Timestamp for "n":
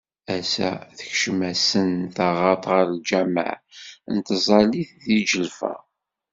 4.13-4.15